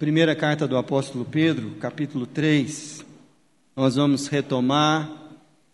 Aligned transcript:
Primeira 0.00 0.34
carta 0.34 0.66
do 0.66 0.78
apóstolo 0.78 1.26
Pedro, 1.26 1.72
capítulo 1.72 2.26
3. 2.26 3.04
Nós 3.76 3.96
vamos 3.96 4.28
retomar 4.28 5.12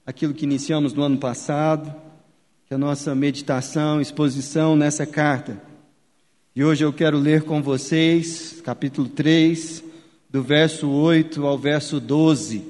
aquilo 0.04 0.34
que 0.34 0.44
iniciamos 0.44 0.92
no 0.92 1.04
ano 1.04 1.16
passado, 1.16 1.94
que 2.66 2.74
é 2.74 2.76
a 2.76 2.78
nossa 2.78 3.14
meditação, 3.14 4.00
exposição 4.00 4.74
nessa 4.74 5.06
carta. 5.06 5.62
E 6.56 6.64
hoje 6.64 6.84
eu 6.84 6.92
quero 6.92 7.16
ler 7.16 7.44
com 7.44 7.62
vocês, 7.62 8.60
capítulo 8.64 9.08
3, 9.08 9.84
do 10.28 10.42
verso 10.42 10.90
8 10.90 11.46
ao 11.46 11.56
verso 11.56 12.00
12. 12.00 12.64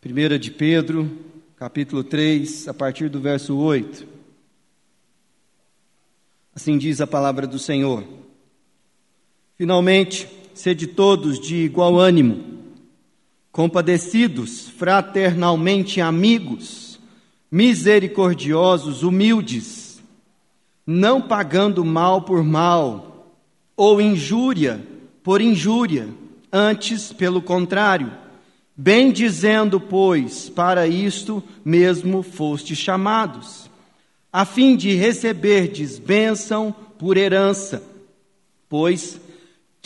Primeira 0.00 0.36
de 0.36 0.50
Pedro, 0.50 1.16
capítulo 1.54 2.02
3, 2.02 2.66
a 2.66 2.74
partir 2.74 3.08
do 3.08 3.20
verso 3.20 3.56
8. 3.56 4.04
Assim 6.52 6.76
diz 6.76 7.00
a 7.00 7.06
palavra 7.06 7.46
do 7.46 7.60
Senhor. 7.60 8.25
Finalmente, 9.56 10.28
sede 10.52 10.86
todos 10.86 11.40
de 11.40 11.56
igual 11.56 11.98
ânimo, 11.98 12.58
compadecidos, 13.50 14.68
fraternalmente 14.68 15.98
amigos, 15.98 17.00
misericordiosos, 17.50 19.02
humildes, 19.02 20.02
não 20.86 21.22
pagando 21.22 21.82
mal 21.82 22.20
por 22.20 22.44
mal, 22.44 23.34
ou 23.74 23.98
injúria 23.98 24.86
por 25.22 25.40
injúria, 25.40 26.08
antes, 26.52 27.12
pelo 27.12 27.40
contrário, 27.40 28.12
bem 28.76 29.10
dizendo, 29.10 29.80
pois, 29.80 30.50
para 30.50 30.86
isto 30.86 31.42
mesmo 31.64 32.22
foste 32.22 32.76
chamados, 32.76 33.70
a 34.30 34.44
fim 34.44 34.76
de 34.76 34.94
receberdes 34.94 35.98
bênção 35.98 36.74
por 36.98 37.16
herança, 37.16 37.82
pois 38.68 39.18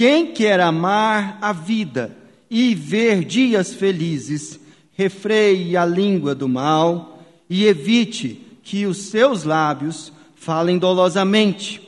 quem 0.01 0.29
quer 0.29 0.61
amar 0.61 1.37
a 1.43 1.53
vida 1.53 2.17
e 2.51 2.75
ver 2.75 3.23
dias 3.23 3.75
felizes, 3.75 4.59
refreie 4.95 5.77
a 5.77 5.85
língua 5.85 6.35
do 6.35 6.49
mal 6.49 7.23
e 7.51 7.67
evite 7.67 8.41
que 8.63 8.87
os 8.87 8.97
seus 8.97 9.45
lábios 9.45 10.11
falem 10.35 10.79
dolosamente. 10.79 11.87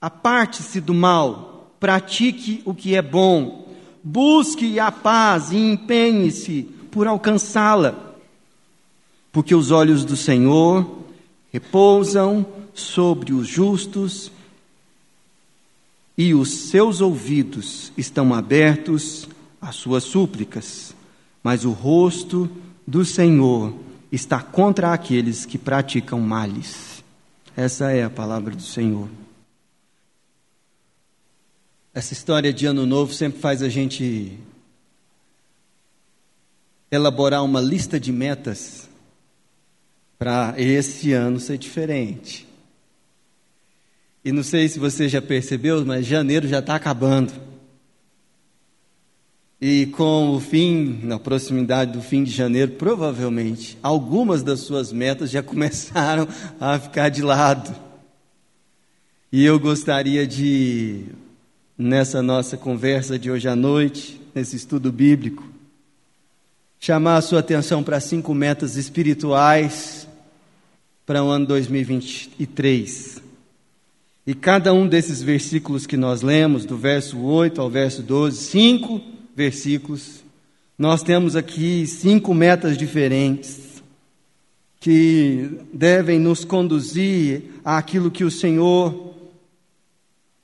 Aparte-se 0.00 0.80
do 0.80 0.94
mal, 0.94 1.70
pratique 1.78 2.62
o 2.64 2.72
que 2.72 2.94
é 2.94 3.02
bom, 3.02 3.68
busque 4.02 4.80
a 4.80 4.90
paz 4.90 5.52
e 5.52 5.58
empenhe-se 5.58 6.62
por 6.90 7.06
alcançá-la. 7.06 8.16
Porque 9.30 9.54
os 9.54 9.70
olhos 9.70 10.02
do 10.02 10.16
Senhor 10.16 11.04
repousam 11.52 12.46
sobre 12.72 13.34
os 13.34 13.46
justos 13.46 14.32
e 16.18 16.34
os 16.34 16.50
seus 16.50 17.00
ouvidos 17.00 17.92
estão 17.96 18.34
abertos 18.34 19.28
às 19.60 19.76
suas 19.76 20.02
súplicas, 20.02 20.92
mas 21.44 21.64
o 21.64 21.70
rosto 21.70 22.50
do 22.84 23.04
Senhor 23.04 23.72
está 24.10 24.42
contra 24.42 24.92
aqueles 24.92 25.46
que 25.46 25.56
praticam 25.56 26.20
males. 26.20 27.04
Essa 27.56 27.92
é 27.92 28.02
a 28.02 28.10
palavra 28.10 28.52
do 28.56 28.62
Senhor. 28.62 29.08
Essa 31.94 32.14
história 32.14 32.52
de 32.52 32.66
Ano 32.66 32.84
Novo 32.84 33.14
sempre 33.14 33.40
faz 33.40 33.62
a 33.62 33.68
gente 33.68 34.36
elaborar 36.90 37.44
uma 37.44 37.60
lista 37.60 37.98
de 38.00 38.10
metas 38.10 38.88
para 40.18 40.54
esse 40.56 41.12
ano 41.12 41.38
ser 41.38 41.58
diferente. 41.58 42.47
E 44.28 44.32
não 44.32 44.42
sei 44.42 44.68
se 44.68 44.78
você 44.78 45.08
já 45.08 45.22
percebeu, 45.22 45.82
mas 45.86 46.04
janeiro 46.04 46.46
já 46.46 46.58
está 46.58 46.74
acabando. 46.74 47.32
E 49.58 49.86
com 49.86 50.36
o 50.36 50.38
fim, 50.38 51.00
na 51.02 51.18
proximidade 51.18 51.92
do 51.92 52.02
fim 52.02 52.24
de 52.24 52.30
janeiro, 52.30 52.72
provavelmente 52.72 53.78
algumas 53.82 54.42
das 54.42 54.60
suas 54.60 54.92
metas 54.92 55.30
já 55.30 55.40
começaram 55.42 56.28
a 56.60 56.78
ficar 56.78 57.08
de 57.08 57.22
lado. 57.22 57.74
E 59.32 59.46
eu 59.46 59.58
gostaria 59.58 60.26
de, 60.26 61.06
nessa 61.78 62.20
nossa 62.20 62.58
conversa 62.58 63.18
de 63.18 63.30
hoje 63.30 63.48
à 63.48 63.56
noite, 63.56 64.20
nesse 64.34 64.56
estudo 64.56 64.92
bíblico, 64.92 65.42
chamar 66.78 67.16
a 67.16 67.22
sua 67.22 67.40
atenção 67.40 67.82
para 67.82 67.98
cinco 67.98 68.34
metas 68.34 68.76
espirituais 68.76 70.06
para 71.06 71.24
o 71.24 71.28
ano 71.28 71.46
2023. 71.46 73.26
E 74.28 74.34
cada 74.34 74.74
um 74.74 74.86
desses 74.86 75.22
versículos 75.22 75.86
que 75.86 75.96
nós 75.96 76.20
lemos, 76.20 76.66
do 76.66 76.76
verso 76.76 77.18
8 77.18 77.62
ao 77.62 77.70
verso 77.70 78.02
12, 78.02 78.36
cinco 78.36 79.00
versículos, 79.34 80.22
nós 80.78 81.02
temos 81.02 81.34
aqui 81.34 81.86
cinco 81.86 82.34
metas 82.34 82.76
diferentes 82.76 83.82
que 84.80 85.48
devem 85.72 86.18
nos 86.18 86.44
conduzir 86.44 87.44
àquilo 87.64 88.10
que 88.10 88.22
o 88.22 88.30
Senhor 88.30 89.14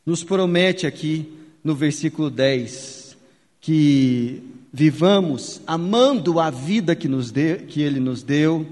nos 0.06 0.24
promete 0.24 0.86
aqui 0.86 1.30
no 1.62 1.74
versículo 1.74 2.30
10, 2.30 3.18
que 3.60 4.42
vivamos 4.72 5.60
amando 5.66 6.40
a 6.40 6.48
vida 6.48 6.96
que, 6.96 7.06
nos 7.06 7.30
deu, 7.30 7.58
que 7.58 7.82
Ele 7.82 8.00
nos 8.00 8.22
deu 8.22 8.66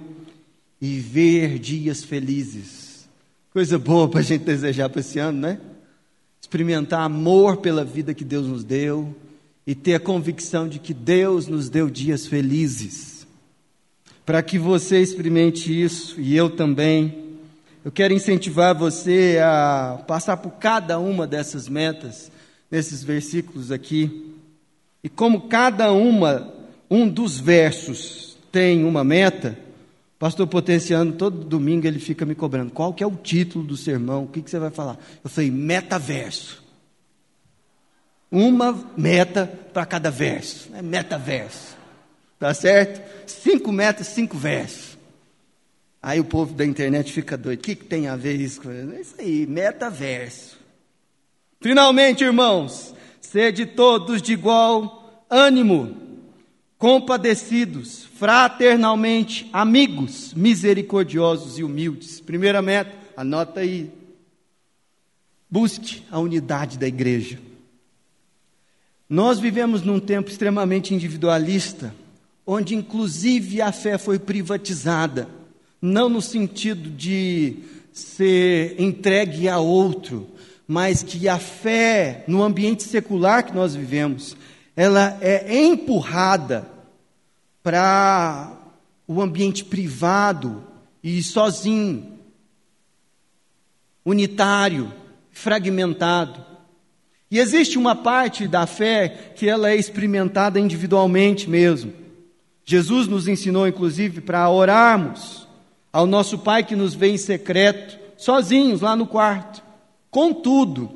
e 0.80 0.98
ver 0.98 1.58
dias 1.58 2.02
felizes 2.02 2.81
Coisa 3.52 3.78
boa 3.78 4.08
para 4.08 4.20
a 4.20 4.22
gente 4.22 4.44
desejar 4.44 4.88
para 4.88 5.00
esse 5.00 5.18
ano, 5.18 5.38
né? 5.40 5.60
Experimentar 6.40 7.02
amor 7.02 7.58
pela 7.58 7.84
vida 7.84 8.14
que 8.14 8.24
Deus 8.24 8.46
nos 8.46 8.64
deu 8.64 9.14
e 9.66 9.74
ter 9.74 9.92
a 9.94 10.00
convicção 10.00 10.66
de 10.66 10.78
que 10.78 10.94
Deus 10.94 11.48
nos 11.48 11.68
deu 11.68 11.90
dias 11.90 12.26
felizes. 12.26 13.26
Para 14.24 14.42
que 14.42 14.58
você 14.58 15.02
experimente 15.02 15.70
isso 15.70 16.18
e 16.18 16.34
eu 16.34 16.48
também, 16.48 17.36
eu 17.84 17.92
quero 17.92 18.14
incentivar 18.14 18.74
você 18.74 19.38
a 19.44 20.02
passar 20.08 20.38
por 20.38 20.52
cada 20.52 20.98
uma 20.98 21.26
dessas 21.26 21.68
metas, 21.68 22.32
nesses 22.70 23.04
versículos 23.04 23.70
aqui. 23.70 24.34
E 25.04 25.10
como 25.10 25.42
cada 25.42 25.92
uma, 25.92 26.50
um 26.90 27.06
dos 27.06 27.38
versos 27.38 28.38
tem 28.50 28.82
uma 28.82 29.04
meta, 29.04 29.58
Pastor 30.22 30.46
Potenciano, 30.46 31.10
todo 31.10 31.44
domingo 31.44 31.84
ele 31.84 31.98
fica 31.98 32.24
me 32.24 32.36
cobrando. 32.36 32.70
Qual 32.70 32.94
que 32.94 33.02
é 33.02 33.06
o 33.08 33.16
título 33.16 33.64
do 33.64 33.76
sermão? 33.76 34.22
O 34.22 34.28
que, 34.28 34.40
que 34.40 34.48
você 34.48 34.56
vai 34.56 34.70
falar? 34.70 34.96
Eu 35.24 35.28
falei, 35.28 35.50
metaverso. 35.50 36.62
Uma 38.30 38.72
meta 38.96 39.52
para 39.72 39.84
cada 39.84 40.12
verso. 40.12 40.70
É 40.76 40.80
metaverso. 40.80 41.76
Tá 42.38 42.54
certo? 42.54 43.02
Cinco 43.26 43.72
metas, 43.72 44.06
cinco 44.06 44.38
versos. 44.38 44.96
Aí 46.00 46.20
o 46.20 46.24
povo 46.24 46.54
da 46.54 46.64
internet 46.64 47.12
fica 47.12 47.36
doido. 47.36 47.58
O 47.58 47.62
que, 47.62 47.74
que 47.74 47.84
tem 47.84 48.06
a 48.06 48.14
ver 48.14 48.40
isso 48.40 48.60
com 48.60 48.70
isso? 48.70 48.92
É 48.92 49.00
isso 49.00 49.14
aí, 49.18 49.44
metaverso. 49.44 50.56
Finalmente, 51.60 52.22
irmãos, 52.22 52.94
sede 53.20 53.66
todos 53.66 54.22
de 54.22 54.34
igual 54.34 55.26
ânimo 55.28 55.96
compadecidos, 56.82 58.08
fraternalmente, 58.18 59.48
amigos, 59.52 60.34
misericordiosos 60.34 61.56
e 61.56 61.62
humildes. 61.62 62.18
Primeira 62.18 62.60
meta, 62.60 62.90
anota 63.16 63.60
aí. 63.60 63.88
Busque 65.48 66.02
a 66.10 66.18
unidade 66.18 66.76
da 66.76 66.88
igreja. 66.88 67.38
Nós 69.08 69.38
vivemos 69.38 69.82
num 69.82 70.00
tempo 70.00 70.28
extremamente 70.28 70.92
individualista, 70.92 71.94
onde 72.44 72.74
inclusive 72.74 73.62
a 73.62 73.70
fé 73.70 73.96
foi 73.96 74.18
privatizada, 74.18 75.28
não 75.80 76.08
no 76.08 76.20
sentido 76.20 76.90
de 76.90 77.58
ser 77.92 78.74
entregue 78.80 79.48
a 79.48 79.60
outro, 79.60 80.26
mas 80.66 81.04
que 81.04 81.28
a 81.28 81.38
fé 81.38 82.24
no 82.26 82.42
ambiente 82.42 82.82
secular 82.82 83.44
que 83.44 83.54
nós 83.54 83.72
vivemos, 83.72 84.36
ela 84.74 85.16
é 85.20 85.62
empurrada 85.64 86.71
para 87.62 88.52
o 89.06 89.20
ambiente 89.20 89.64
privado 89.64 90.64
e 91.02 91.22
sozinho, 91.22 92.18
unitário, 94.04 94.92
fragmentado. 95.30 96.44
E 97.30 97.38
existe 97.38 97.78
uma 97.78 97.94
parte 97.94 98.46
da 98.46 98.66
fé 98.66 99.32
que 99.36 99.48
ela 99.48 99.70
é 99.70 99.76
experimentada 99.76 100.60
individualmente 100.60 101.48
mesmo. 101.48 101.92
Jesus 102.64 103.08
nos 103.08 103.26
ensinou, 103.26 103.66
inclusive, 103.66 104.20
para 104.20 104.48
orarmos 104.50 105.48
ao 105.92 106.06
nosso 106.06 106.38
Pai 106.38 106.62
que 106.62 106.76
nos 106.76 106.94
vê 106.94 107.08
em 107.08 107.18
secreto, 107.18 107.98
sozinhos 108.16 108.80
lá 108.80 108.94
no 108.94 109.06
quarto. 109.06 109.62
Contudo, 110.10 110.90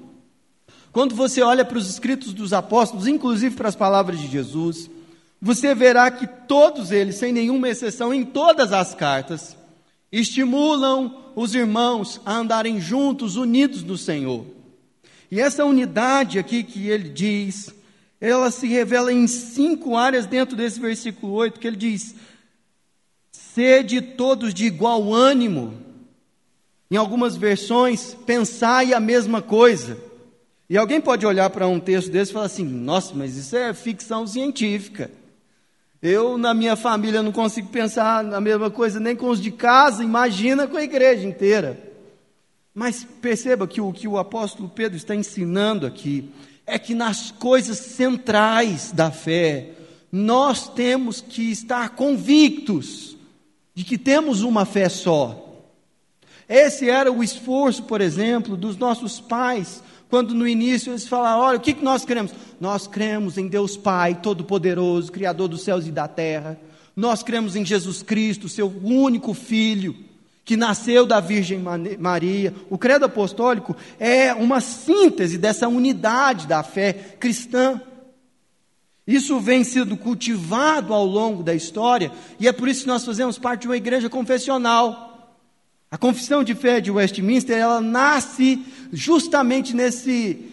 quando 0.92 1.14
você 1.14 1.42
olha 1.42 1.64
para 1.64 1.78
os 1.78 1.88
escritos 1.88 2.32
dos 2.32 2.52
apóstolos, 2.52 3.06
inclusive 3.06 3.56
para 3.56 3.68
as 3.68 3.76
palavras 3.76 4.20
de 4.20 4.28
Jesus, 4.28 4.90
você 5.46 5.76
verá 5.76 6.10
que 6.10 6.26
todos 6.26 6.90
eles, 6.90 7.14
sem 7.14 7.32
nenhuma 7.32 7.68
exceção, 7.68 8.12
em 8.12 8.24
todas 8.24 8.72
as 8.72 8.94
cartas, 8.94 9.56
estimulam 10.10 11.32
os 11.36 11.54
irmãos 11.54 12.20
a 12.26 12.34
andarem 12.34 12.80
juntos, 12.80 13.36
unidos 13.36 13.84
no 13.84 13.96
Senhor. 13.96 14.44
E 15.30 15.40
essa 15.40 15.64
unidade 15.64 16.40
aqui 16.40 16.64
que 16.64 16.88
ele 16.88 17.08
diz, 17.08 17.72
ela 18.20 18.50
se 18.50 18.66
revela 18.66 19.12
em 19.12 19.28
cinco 19.28 19.96
áreas 19.96 20.26
dentro 20.26 20.56
desse 20.56 20.80
versículo 20.80 21.32
8, 21.34 21.60
que 21.60 21.66
ele 21.68 21.76
diz: 21.76 22.16
sede 23.30 24.00
todos 24.00 24.52
de 24.52 24.66
igual 24.66 25.14
ânimo. 25.14 25.74
Em 26.90 26.96
algumas 26.96 27.36
versões, 27.36 28.16
pensai 28.26 28.92
a 28.92 28.98
mesma 28.98 29.40
coisa. 29.40 29.96
E 30.68 30.76
alguém 30.76 31.00
pode 31.00 31.24
olhar 31.24 31.50
para 31.50 31.68
um 31.68 31.78
texto 31.78 32.10
desse 32.10 32.32
e 32.32 32.34
falar 32.34 32.46
assim: 32.46 32.64
nossa, 32.64 33.14
mas 33.14 33.36
isso 33.36 33.56
é 33.56 33.72
ficção 33.72 34.26
científica. 34.26 35.08
Eu, 36.02 36.36
na 36.36 36.52
minha 36.52 36.76
família, 36.76 37.22
não 37.22 37.32
consigo 37.32 37.68
pensar 37.68 38.22
na 38.22 38.40
mesma 38.40 38.70
coisa 38.70 39.00
nem 39.00 39.16
com 39.16 39.28
os 39.28 39.40
de 39.40 39.50
casa, 39.50 40.04
imagina 40.04 40.66
com 40.66 40.76
a 40.76 40.82
igreja 40.82 41.26
inteira. 41.26 41.80
Mas 42.74 43.06
perceba 43.22 43.66
que 43.66 43.80
o 43.80 43.92
que 43.92 44.06
o 44.06 44.18
apóstolo 44.18 44.68
Pedro 44.68 44.96
está 44.96 45.14
ensinando 45.14 45.86
aqui 45.86 46.30
é 46.66 46.78
que 46.78 46.94
nas 46.94 47.30
coisas 47.30 47.78
centrais 47.78 48.92
da 48.92 49.10
fé, 49.10 49.70
nós 50.12 50.68
temos 50.68 51.20
que 51.20 51.50
estar 51.50 51.90
convictos 51.90 53.16
de 53.74 53.84
que 53.84 53.96
temos 53.96 54.42
uma 54.42 54.64
fé 54.64 54.88
só. 54.88 55.42
Esse 56.48 56.88
era 56.88 57.10
o 57.10 57.22
esforço, 57.22 57.82
por 57.84 58.00
exemplo, 58.00 58.56
dos 58.56 58.76
nossos 58.76 59.20
pais, 59.20 59.82
quando 60.08 60.34
no 60.34 60.46
início 60.46 60.92
eles 60.92 61.06
falaram: 61.06 61.40
olha, 61.40 61.58
o 61.58 61.60
que 61.60 61.74
nós 61.82 62.04
cremos? 62.04 62.32
Nós 62.60 62.86
cremos 62.86 63.36
em 63.38 63.48
Deus 63.48 63.76
Pai, 63.76 64.14
Todo-Poderoso, 64.14 65.12
Criador 65.12 65.48
dos 65.48 65.62
céus 65.62 65.86
e 65.86 65.90
da 65.90 66.08
terra. 66.08 66.58
Nós 66.94 67.22
cremos 67.22 67.56
em 67.56 67.64
Jesus 67.64 68.02
Cristo, 68.02 68.48
seu 68.48 68.68
único 68.82 69.34
Filho 69.34 69.94
que 70.46 70.56
nasceu 70.56 71.04
da 71.04 71.18
Virgem 71.18 71.60
Maria. 71.98 72.54
O 72.70 72.78
credo 72.78 73.04
apostólico 73.04 73.76
é 73.98 74.32
uma 74.32 74.60
síntese 74.60 75.36
dessa 75.36 75.66
unidade 75.66 76.46
da 76.46 76.62
fé 76.62 76.92
cristã. 76.92 77.80
Isso 79.04 79.40
vem 79.40 79.64
sendo 79.64 79.96
cultivado 79.96 80.94
ao 80.94 81.04
longo 81.04 81.42
da 81.42 81.52
história 81.52 82.12
e 82.38 82.46
é 82.46 82.52
por 82.52 82.68
isso 82.68 82.82
que 82.82 82.86
nós 82.86 83.04
fazemos 83.04 83.38
parte 83.38 83.62
de 83.62 83.66
uma 83.66 83.76
igreja 83.76 84.08
confessional. 84.08 85.15
A 85.90 85.96
confissão 85.96 86.42
de 86.42 86.54
fé 86.54 86.80
de 86.80 86.90
Westminster, 86.90 87.56
ela 87.56 87.80
nasce 87.80 88.60
justamente 88.92 89.74
nesse 89.74 90.52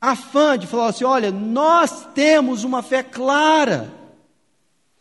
afã 0.00 0.58
de 0.58 0.66
falar 0.66 0.88
assim: 0.88 1.04
olha, 1.04 1.30
nós 1.30 2.06
temos 2.14 2.64
uma 2.64 2.82
fé 2.82 3.02
clara. 3.02 3.92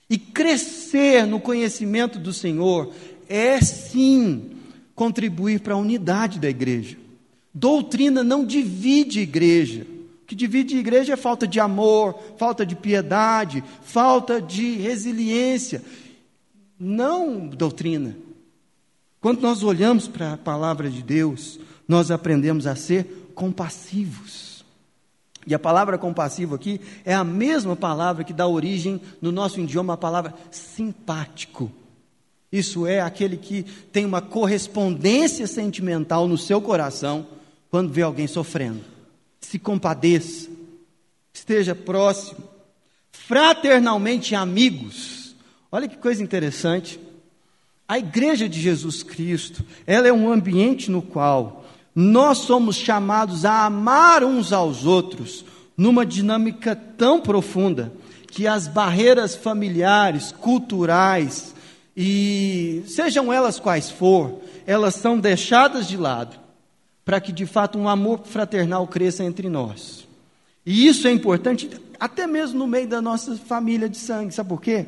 E 0.09 0.17
crescer 0.17 1.27
no 1.27 1.39
conhecimento 1.39 2.17
do 2.17 2.33
Senhor 2.33 2.91
é 3.27 3.61
sim 3.61 4.51
contribuir 4.95 5.59
para 5.59 5.75
a 5.75 5.77
unidade 5.77 6.39
da 6.39 6.49
igreja. 6.49 6.97
Doutrina 7.53 8.23
não 8.23 8.43
divide 8.43 9.19
igreja. 9.19 9.85
O 10.23 10.25
que 10.25 10.33
divide 10.33 10.77
igreja 10.77 11.13
é 11.13 11.15
falta 11.15 11.47
de 11.47 11.59
amor, 11.59 12.19
falta 12.37 12.65
de 12.65 12.75
piedade, 12.75 13.63
falta 13.83 14.41
de 14.41 14.77
resiliência. 14.77 15.83
Não 16.79 17.47
doutrina. 17.47 18.15
Quando 19.21 19.41
nós 19.41 19.63
olhamos 19.63 20.07
para 20.07 20.33
a 20.33 20.37
palavra 20.37 20.89
de 20.89 21.03
Deus, 21.03 21.59
nós 21.87 22.09
aprendemos 22.09 22.65
a 22.65 22.75
ser 22.75 23.31
compassivos. 23.35 24.63
E 25.45 25.53
a 25.53 25.59
palavra 25.59 25.97
compassivo 25.97 26.55
aqui 26.55 26.79
é 27.03 27.13
a 27.13 27.23
mesma 27.23 27.75
palavra 27.75 28.23
que 28.23 28.33
dá 28.33 28.47
origem 28.47 29.01
no 29.21 29.31
nosso 29.31 29.59
idioma 29.59 29.93
à 29.93 29.97
palavra 29.97 30.33
simpático. 30.51 31.71
Isso 32.51 32.87
é 32.87 32.99
aquele 32.99 33.37
que 33.37 33.63
tem 33.91 34.05
uma 34.05 34.21
correspondência 34.21 35.47
sentimental 35.47 36.27
no 36.27 36.37
seu 36.37 36.61
coração 36.61 37.27
quando 37.69 37.91
vê 37.91 38.01
alguém 38.01 38.27
sofrendo. 38.27 38.83
Se 39.41 39.59
compadeça, 39.59 40.49
esteja 41.33 41.75
próximo, 41.75 42.43
fraternalmente 43.11 44.33
amigos. 44.33 45.35
Olha 45.71 45.87
que 45.87 45.97
coisa 45.97 46.23
interessante. 46.23 46.99
A 47.89 47.97
igreja 47.97 48.47
de 48.47 48.61
Jesus 48.61 49.01
Cristo, 49.01 49.65
ela 49.87 50.07
é 50.07 50.13
um 50.13 50.31
ambiente 50.31 50.91
no 50.91 51.01
qual 51.01 51.65
nós 51.95 52.37
somos 52.37 52.75
chamados 52.75 53.45
a 53.45 53.65
amar 53.65 54.23
uns 54.23 54.53
aos 54.53 54.85
outros 54.85 55.43
numa 55.75 56.05
dinâmica 56.05 56.75
tão 56.75 57.19
profunda 57.19 57.91
que 58.27 58.45
as 58.45 58.67
barreiras 58.67 59.35
familiares, 59.35 60.31
culturais, 60.31 61.55
e 61.97 62.83
sejam 62.85 63.33
elas 63.33 63.59
quais 63.59 63.89
for, 63.89 64.39
elas 64.67 64.93
são 64.93 65.19
deixadas 65.19 65.87
de 65.87 65.97
lado 65.97 66.39
para 67.03 67.19
que 67.19 67.31
de 67.31 67.47
fato 67.47 67.79
um 67.79 67.89
amor 67.89 68.21
fraternal 68.23 68.85
cresça 68.85 69.23
entre 69.23 69.49
nós. 69.49 70.07
E 70.63 70.85
isso 70.85 71.07
é 71.07 71.11
importante 71.11 71.67
até 71.99 72.27
mesmo 72.27 72.59
no 72.59 72.67
meio 72.67 72.87
da 72.87 73.01
nossa 73.01 73.35
família 73.35 73.89
de 73.89 73.97
sangue, 73.97 74.31
sabe 74.31 74.49
por 74.49 74.61
quê? 74.61 74.85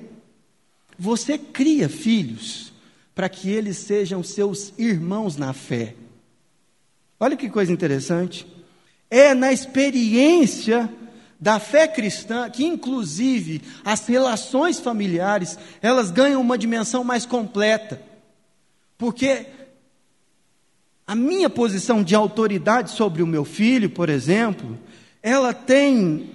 Você 1.00 1.36
cria 1.39 1.89
filhos 1.89 2.70
para 3.21 3.29
que 3.29 3.51
eles 3.51 3.77
sejam 3.77 4.23
seus 4.23 4.73
irmãos 4.79 5.38
na 5.38 5.53
fé. 5.53 5.94
Olha 7.19 7.38
que 7.38 7.51
coisa 7.51 7.71
interessante. 7.71 8.47
É 9.12 9.35
na 9.35 9.53
experiência 9.53 10.91
da 11.39 11.59
fé 11.59 11.88
cristã, 11.88 12.50
que 12.50 12.65
inclusive 12.65 13.62
as 13.85 14.07
relações 14.07 14.79
familiares, 14.79 15.56
elas 15.83 16.09
ganham 16.09 16.41
uma 16.41 16.57
dimensão 16.57 17.03
mais 17.03 17.23
completa. 17.23 18.01
Porque 18.97 19.45
a 21.06 21.13
minha 21.13 21.47
posição 21.47 22.01
de 22.01 22.15
autoridade 22.15 22.89
sobre 22.89 23.21
o 23.21 23.27
meu 23.27 23.45
filho, 23.45 23.91
por 23.91 24.09
exemplo, 24.09 24.79
ela 25.21 25.53
tem 25.53 26.27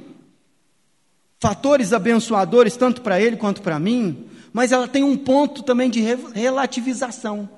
fatores 1.41 1.93
abençoadores 1.93 2.77
tanto 2.77 3.03
para 3.03 3.21
ele 3.21 3.37
quanto 3.37 3.61
para 3.61 3.77
mim, 3.77 4.31
mas 4.57 4.73
ela 4.73 4.89
tem 4.89 5.05
um 5.05 5.17
ponto 5.17 5.63
também 5.63 5.91
de 5.91 6.01
relativização. 6.35 7.49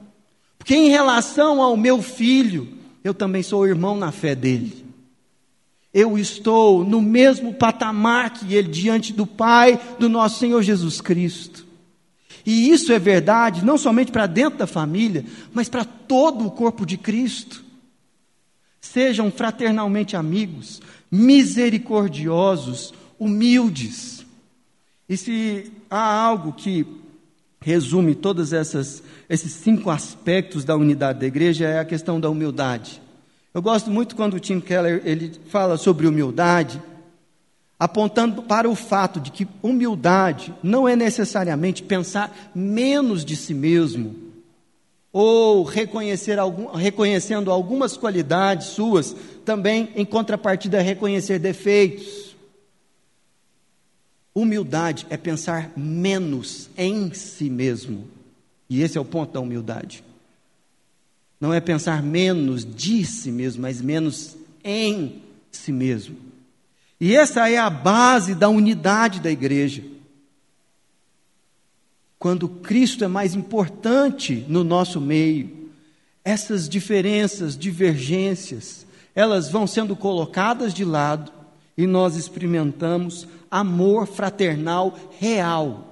Porque 0.59 0.75
em 0.75 0.89
relação 0.89 1.63
ao 1.63 1.77
meu 1.77 2.03
filho, 2.03 2.69
eu 3.05 3.15
também 3.15 3.43
sou 3.43 3.67
irmão 3.67 3.97
na 3.97 4.11
fé 4.11 4.35
dele 4.35 4.89
eu 5.93 6.19
estou 6.19 6.85
no 6.85 7.01
mesmo 7.01 7.53
patamar 7.55 8.31
que 8.31 8.55
ele 8.55 8.69
diante 8.69 9.13
do 9.13 9.27
Pai 9.27 9.81
do 9.99 10.09
nosso 10.09 10.39
Senhor 10.39 10.63
Jesus 10.63 11.01
Cristo. 11.01 11.67
E 12.45 12.71
isso 12.71 12.93
é 12.93 12.99
verdade 12.99 13.65
não 13.65 13.77
somente 13.77 14.13
para 14.13 14.27
dentro 14.27 14.59
da 14.59 14.67
família, 14.67 15.25
mas 15.53 15.69
para 15.69 15.85
todo 15.85 16.47
o 16.47 16.51
corpo 16.51 16.87
de 16.87 16.97
Cristo. 16.97 17.65
Sejam 18.81 19.31
fraternalmente 19.31 20.17
amigos, 20.17 20.81
misericordiosos, 21.11 22.95
humildes. 23.19 24.25
E 25.09 25.17
se 25.17 25.73
há 25.91 26.23
algo 26.23 26.53
que 26.53 26.87
resume 27.61 28.15
todos 28.15 28.53
esses 28.53 29.03
cinco 29.53 29.91
aspectos 29.91 30.65
da 30.65 30.77
unidade 30.77 31.21
da 31.21 31.27
igreja, 31.27 31.67
é 31.67 31.79
a 31.79 31.85
questão 31.85 32.21
da 32.21 32.31
humildade. 32.31 33.03
Eu 33.53 33.61
gosto 33.61 33.91
muito 33.91 34.15
quando 34.15 34.35
o 34.35 34.41
Tim 34.41 34.61
Keller 34.61 35.03
ele 35.05 35.33
fala 35.49 35.77
sobre 35.77 36.07
humildade, 36.07 36.81
apontando 37.79 38.43
para 38.43 38.69
o 38.69 38.75
fato 38.75 39.21
de 39.21 39.31
que 39.31 39.49
humildade 39.63 40.55
não 40.63 40.89
é 40.89 40.95
necessariamente 40.95 41.83
pensar 41.83 42.51
menos 42.55 43.25
de 43.25 43.37
si 43.37 43.55
mesmo 43.55 44.29
ou 45.13 45.63
reconhecer 45.63 46.39
algum, 46.39 46.67
reconhecendo 46.69 47.51
algumas 47.51 47.97
qualidades 47.97 48.69
suas, 48.69 49.17
também 49.45 49.91
em 49.97 50.05
contrapartida 50.05 50.81
reconhecer 50.81 51.39
defeitos. 51.39 52.28
Humildade 54.39 55.05
é 55.11 55.17
pensar 55.17 55.73
menos 55.77 56.71
em 56.77 57.13
si 57.13 57.51
mesmo. 57.51 58.07
E 58.71 58.83
esse 58.83 58.97
é 58.97 59.01
o 59.01 59.05
ponto 59.05 59.33
da 59.33 59.41
humildade. 59.41 60.05
Não 61.41 61.53
é 61.53 61.59
pensar 61.59 62.05
menos 62.05 62.65
de 62.65 63.05
si 63.05 63.33
mesmo, 63.33 63.63
mas 63.63 63.81
menos 63.81 64.37
em 64.63 65.21
si 65.51 65.73
mesmo. 65.73 66.17
E 67.01 67.17
essa 67.17 67.51
é 67.51 67.59
a 67.59 67.69
base 67.69 68.33
da 68.33 68.49
unidade 68.49 69.19
da 69.19 69.29
igreja. 69.29 69.83
Quando 72.17 72.49
Cristo 72.49 73.03
é 73.03 73.09
mais 73.09 73.35
importante 73.35 74.45
no 74.47 74.63
nosso 74.63 75.01
meio, 75.01 75.69
essas 76.25 76.69
diferenças, 76.69 77.59
divergências, 77.59 78.87
elas 79.17 79.51
vão 79.51 79.67
sendo 79.67 79.97
colocadas 79.97 80.73
de 80.73 80.85
lado 80.85 81.38
e 81.79 81.87
nós 81.87 82.17
experimentamos 82.17 83.27
amor 83.51 84.07
fraternal 84.07 84.95
real 85.19 85.89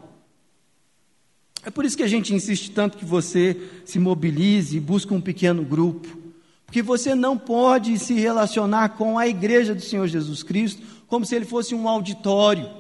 é 1.66 1.70
por 1.70 1.84
isso 1.84 1.96
que 1.96 2.04
a 2.04 2.08
gente 2.08 2.32
insiste 2.32 2.70
tanto 2.70 2.96
que 2.96 3.04
você 3.04 3.60
se 3.84 3.98
mobilize 3.98 4.76
e 4.76 4.80
busque 4.80 5.12
um 5.12 5.20
pequeno 5.20 5.64
grupo. 5.64 6.16
Porque 6.64 6.80
você 6.80 7.12
não 7.12 7.36
pode 7.36 7.98
se 7.98 8.14
relacionar 8.14 8.90
com 8.90 9.18
a 9.18 9.26
igreja 9.26 9.74
do 9.74 9.80
Senhor 9.80 10.06
Jesus 10.06 10.44
Cristo 10.44 10.80
como 11.08 11.26
se 11.26 11.34
ele 11.34 11.44
fosse 11.44 11.74
um 11.74 11.88
auditório, 11.88 12.70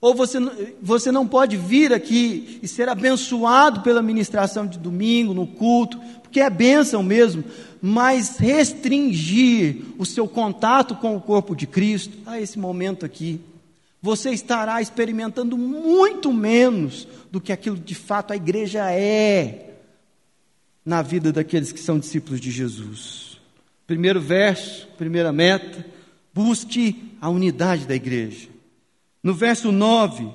Ou 0.00 0.14
você, 0.14 0.38
você 0.80 1.12
não 1.12 1.26
pode 1.26 1.56
vir 1.56 1.92
aqui 1.92 2.60
e 2.62 2.68
ser 2.68 2.88
abençoado 2.88 3.80
pela 3.82 4.02
ministração 4.02 4.66
de 4.66 4.78
domingo, 4.78 5.34
no 5.34 5.46
culto, 5.46 6.00
porque 6.30 6.40
é 6.40 6.48
bênção 6.48 7.02
mesmo, 7.02 7.42
mas 7.82 8.38
restringir 8.38 9.82
o 9.98 10.06
seu 10.06 10.28
contato 10.28 10.94
com 10.94 11.16
o 11.16 11.20
corpo 11.20 11.56
de 11.56 11.66
Cristo 11.66 12.16
a 12.24 12.40
esse 12.40 12.56
momento 12.56 13.04
aqui. 13.04 13.40
Você 14.00 14.30
estará 14.30 14.80
experimentando 14.80 15.58
muito 15.58 16.32
menos 16.32 17.08
do 17.32 17.40
que 17.40 17.52
aquilo 17.52 17.76
de 17.76 17.96
fato 17.96 18.32
a 18.32 18.36
igreja 18.36 18.92
é 18.92 19.74
na 20.84 21.02
vida 21.02 21.32
daqueles 21.32 21.72
que 21.72 21.80
são 21.80 21.98
discípulos 21.98 22.40
de 22.40 22.52
Jesus. 22.52 23.40
Primeiro 23.84 24.20
verso, 24.20 24.86
primeira 24.96 25.32
meta, 25.32 25.84
busque 26.32 27.12
a 27.20 27.28
unidade 27.28 27.86
da 27.86 27.94
igreja. 27.96 28.48
No 29.20 29.34
verso 29.34 29.72
9, 29.72 30.28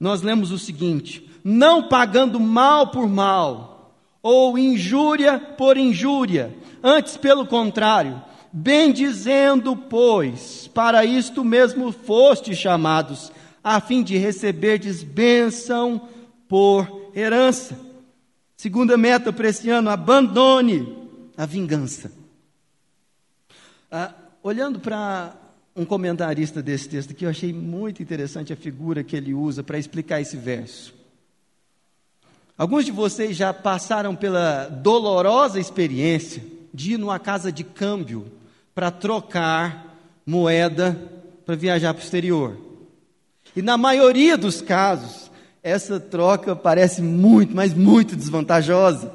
nós 0.00 0.22
lemos 0.22 0.50
o 0.50 0.58
seguinte: 0.58 1.28
não 1.44 1.88
pagando 1.88 2.40
mal 2.40 2.90
por 2.90 3.06
mal, 3.06 3.71
ou 4.22 4.56
injúria 4.56 5.38
por 5.38 5.76
injúria, 5.76 6.54
antes 6.82 7.16
pelo 7.16 7.44
contrário, 7.46 8.22
bendizendo, 8.52 9.76
pois, 9.76 10.68
para 10.68 11.04
isto 11.04 11.44
mesmo 11.44 11.90
foste 11.90 12.54
chamados, 12.54 13.32
a 13.64 13.80
fim 13.80 14.02
de 14.02 14.16
receberdes 14.16 15.02
bênção 15.02 16.08
por 16.48 17.10
herança. 17.14 17.78
Segunda 18.56 18.96
meta 18.96 19.32
para 19.32 19.48
esse 19.48 19.68
ano, 19.70 19.90
abandone 19.90 21.10
a 21.36 21.44
vingança. 21.46 22.12
Ah, 23.90 24.12
olhando 24.42 24.78
para 24.78 25.34
um 25.74 25.84
comentarista 25.84 26.62
desse 26.62 26.88
texto 26.88 27.12
aqui, 27.12 27.24
eu 27.24 27.30
achei 27.30 27.52
muito 27.52 28.02
interessante 28.02 28.52
a 28.52 28.56
figura 28.56 29.02
que 29.02 29.16
ele 29.16 29.34
usa 29.34 29.62
para 29.62 29.78
explicar 29.78 30.20
esse 30.20 30.36
verso. 30.36 31.01
Alguns 32.56 32.84
de 32.84 32.92
vocês 32.92 33.36
já 33.36 33.52
passaram 33.52 34.14
pela 34.14 34.66
dolorosa 34.66 35.58
experiência 35.58 36.44
de 36.72 36.94
ir 36.94 36.98
numa 36.98 37.18
casa 37.18 37.50
de 37.50 37.64
câmbio 37.64 38.26
para 38.74 38.90
trocar 38.90 39.96
moeda 40.26 40.96
para 41.44 41.56
viajar 41.56 41.92
para 41.92 42.00
o 42.00 42.04
exterior. 42.04 42.56
E 43.54 43.62
na 43.62 43.76
maioria 43.76 44.36
dos 44.36 44.62
casos, 44.62 45.30
essa 45.62 46.00
troca 46.00 46.56
parece 46.56 47.02
muito, 47.02 47.54
mas 47.54 47.74
muito 47.74 48.16
desvantajosa. 48.16 49.12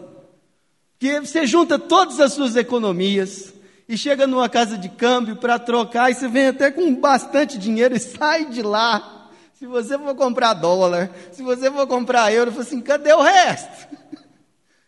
Porque 1.00 1.20
você 1.22 1.48
junta 1.48 1.80
todas 1.80 2.20
as 2.20 2.34
suas 2.34 2.56
economias, 2.56 3.54
e 3.90 3.98
chega 3.98 4.28
numa 4.28 4.50
casa 4.50 4.78
de 4.78 4.90
câmbio 4.90 5.38
para 5.38 5.58
trocar, 5.58 6.12
e 6.12 6.14
você 6.14 6.28
vem 6.28 6.48
até 6.48 6.70
com 6.70 6.94
bastante 6.96 7.58
dinheiro 7.58 7.96
e 7.96 8.00
sai 8.00 8.46
de 8.46 8.62
lá. 8.62 9.17
Se 9.58 9.66
você 9.66 9.98
for 9.98 10.14
comprar 10.16 10.54
dólar, 10.54 11.10
se 11.32 11.42
você 11.42 11.72
for 11.72 11.88
comprar 11.88 12.32
euro, 12.32 12.52
fala 12.52 12.64
assim: 12.64 12.80
cadê 12.80 13.12
o 13.14 13.22
resto? 13.22 13.88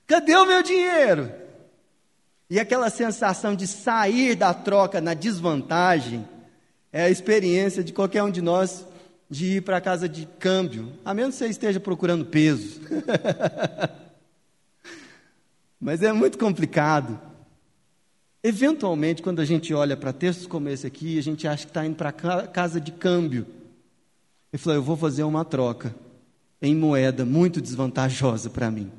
Cadê 0.06 0.36
o 0.36 0.46
meu 0.46 0.64
dinheiro? 0.64 1.32
E 2.50 2.60
aquela 2.60 2.90
sensação 2.90 3.54
de 3.54 3.68
sair 3.68 4.34
da 4.34 4.56
troca 4.56 5.00
na 5.00 5.14
desvantagem 5.14 6.28
é 6.92 7.04
a 7.04 7.10
experiência 7.12 7.84
de 7.84 7.94
qualquer 7.94 8.24
um 8.24 8.32
de 8.32 8.42
nós 8.42 8.88
de 9.30 9.58
ir 9.58 9.62
para 9.62 9.78
a 9.78 9.82
casa 9.82 10.10
de 10.10 10.26
câmbio, 10.40 10.92
a 11.06 11.14
menos 11.14 11.36
que 11.36 11.40
você 11.40 11.48
esteja 11.48 11.80
procurando 11.80 12.26
peso. 12.26 12.82
Mas 15.80 16.02
é 16.02 16.12
muito 16.12 16.40
complicado. 16.40 17.20
Eventualmente, 18.44 19.22
quando 19.22 19.42
a 19.42 19.46
gente 19.46 19.72
olha 19.76 19.96
para 19.96 20.12
textos 20.12 20.48
como 20.48 20.70
esse 20.70 20.88
aqui, 20.88 21.20
a 21.20 21.24
gente 21.24 21.48
acha 21.48 21.66
que 21.66 21.70
está 21.70 21.86
indo 21.86 21.96
para 21.96 22.10
a 22.10 22.48
casa 22.48 22.82
de 22.82 22.92
câmbio. 22.92 23.59
Ele 24.52 24.62
falou: 24.62 24.78
Eu 24.78 24.84
vou 24.84 24.98
fazer 24.98 25.24
uma 25.24 25.46
troca 25.46 25.96
em 26.62 26.76
moeda 26.76 27.26
muito 27.26 27.62
desvantajosa 27.62 28.50
para 28.50 28.70
mim. 28.70 28.92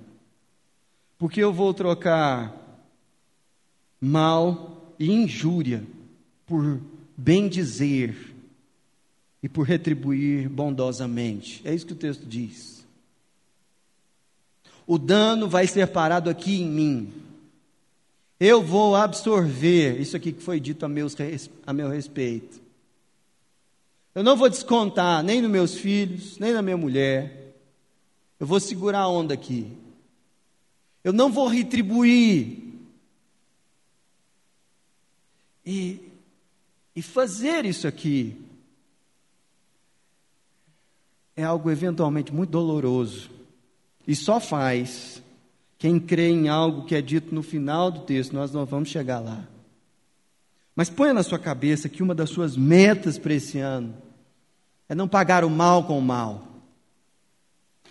Porque 1.18 1.40
eu 1.40 1.52
vou 1.52 1.74
trocar 1.74 2.56
mal 4.00 4.94
e 4.98 5.10
injúria 5.10 5.84
por 6.46 6.80
bem 7.16 7.48
dizer 7.48 8.34
e 9.42 9.48
por 9.48 9.66
retribuir 9.66 10.48
bondosamente. 10.48 11.60
É 11.64 11.74
isso 11.74 11.86
que 11.86 11.92
o 11.92 11.96
texto 11.96 12.24
diz. 12.26 12.86
O 14.86 14.98
dano 14.98 15.48
vai 15.48 15.66
ser 15.66 15.86
parado 15.88 16.30
aqui 16.30 16.62
em 16.62 16.68
mim. 16.68 17.12
Eu 18.38 18.62
vou 18.62 18.96
absorver 18.96 20.00
isso 20.00 20.16
aqui 20.16 20.32
que 20.32 20.42
foi 20.42 20.58
dito 20.58 20.84
a, 20.84 20.88
meus, 20.88 21.14
a 21.66 21.72
meu 21.72 21.88
respeito. 21.88 22.59
Eu 24.20 24.24
não 24.24 24.36
vou 24.36 24.50
descontar 24.50 25.22
nem 25.22 25.40
nos 25.40 25.50
meus 25.50 25.74
filhos, 25.76 26.38
nem 26.38 26.52
na 26.52 26.60
minha 26.60 26.76
mulher. 26.76 27.54
Eu 28.38 28.46
vou 28.46 28.60
segurar 28.60 28.98
a 28.98 29.08
onda 29.08 29.32
aqui. 29.32 29.66
Eu 31.02 31.10
não 31.10 31.32
vou 31.32 31.48
retribuir. 31.48 32.74
E, 35.64 36.12
e 36.94 37.00
fazer 37.00 37.64
isso 37.64 37.88
aqui 37.88 38.36
é 41.34 41.42
algo 41.42 41.70
eventualmente 41.70 42.30
muito 42.30 42.50
doloroso. 42.50 43.30
E 44.06 44.14
só 44.14 44.38
faz 44.38 45.22
quem 45.78 45.98
crê 45.98 46.28
em 46.28 46.50
algo 46.50 46.84
que 46.84 46.94
é 46.94 47.00
dito 47.00 47.34
no 47.34 47.42
final 47.42 47.90
do 47.90 48.00
texto, 48.00 48.34
nós 48.34 48.52
não 48.52 48.66
vamos 48.66 48.90
chegar 48.90 49.20
lá. 49.20 49.48
Mas 50.76 50.90
ponha 50.90 51.14
na 51.14 51.22
sua 51.22 51.38
cabeça 51.38 51.88
que 51.88 52.02
uma 52.02 52.14
das 52.14 52.28
suas 52.28 52.54
metas 52.54 53.16
para 53.16 53.32
esse 53.32 53.58
ano 53.58 54.09
é 54.90 54.94
não 54.94 55.06
pagar 55.06 55.44
o 55.44 55.48
mal 55.48 55.84
com 55.84 55.96
o 55.96 56.02
mal. 56.02 56.48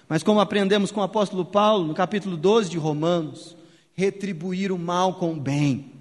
Mas 0.10 0.22
como 0.22 0.41
aprendemos 0.41 0.91
com 0.91 1.00
o 1.00 1.03
apóstolo 1.03 1.46
Paulo, 1.46 1.88
no 1.88 1.94
capítulo 1.94 2.36
12 2.36 2.70
de 2.70 2.77
Romanos, 2.77 3.56
retribuir 3.94 4.70
o 4.70 4.77
mal 4.77 5.13
com 5.13 5.32
o 5.32 5.39
bem. 5.39 5.94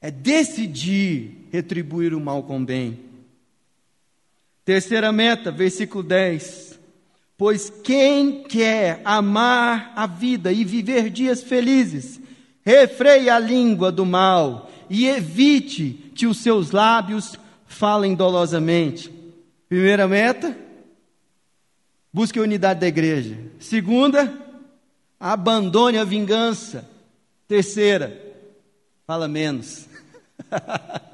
É 0.00 0.10
decidir 0.10 1.48
retribuir 1.52 2.12
o 2.12 2.20
mal 2.20 2.42
com 2.42 2.60
o 2.60 2.64
bem. 2.64 2.98
Terceira 4.64 5.12
meta, 5.12 5.52
versículo 5.52 6.02
10. 6.02 6.76
Pois 7.38 7.70
quem 7.70 8.42
quer 8.42 9.00
amar 9.04 9.92
a 9.94 10.08
vida 10.08 10.50
e 10.50 10.64
viver 10.64 11.08
dias 11.08 11.40
felizes, 11.40 12.20
refreie 12.64 13.30
a 13.30 13.38
língua 13.38 13.92
do 13.92 14.04
mal 14.04 14.68
e 14.90 15.06
evite 15.06 16.10
que 16.16 16.26
os 16.26 16.38
seus 16.38 16.72
lábios 16.72 17.38
falem 17.76 18.14
dolosamente. 18.14 19.12
Primeira 19.68 20.08
meta, 20.08 20.56
busque 22.12 22.38
a 22.38 22.42
unidade 22.42 22.80
da 22.80 22.86
igreja. 22.86 23.38
Segunda, 23.60 24.32
abandone 25.20 25.98
a 25.98 26.04
vingança. 26.04 26.88
Terceira, 27.46 28.20
fala 29.06 29.28
menos. 29.28 29.86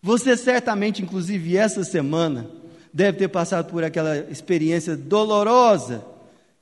Você 0.00 0.36
certamente, 0.36 1.02
inclusive 1.02 1.56
essa 1.56 1.82
semana, 1.82 2.48
deve 2.92 3.18
ter 3.18 3.28
passado 3.28 3.70
por 3.70 3.82
aquela 3.82 4.16
experiência 4.30 4.96
dolorosa 4.96 6.04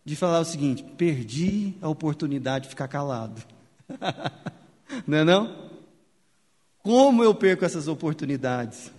de 0.04 0.16
falar 0.16 0.40
o 0.40 0.44
seguinte: 0.44 0.82
perdi 0.96 1.74
a 1.82 1.88
oportunidade 1.88 2.64
de 2.64 2.70
ficar 2.70 2.88
calado. 2.88 3.42
não 5.06 5.18
é 5.18 5.24
não? 5.24 5.65
Como 6.86 7.24
eu 7.24 7.34
perco 7.34 7.64
essas 7.64 7.88
oportunidades? 7.88 8.92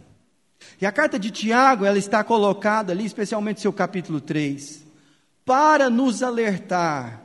E 0.81 0.85
a 0.85 0.91
carta 0.91 1.17
de 1.17 1.31
Tiago, 1.31 1.85
ela 1.85 1.97
está 1.97 2.21
colocada 2.21 2.91
ali, 2.91 3.05
especialmente 3.05 3.61
seu 3.61 3.71
capítulo 3.71 4.19
3, 4.19 4.83
para 5.45 5.89
nos 5.89 6.21
alertar 6.21 7.21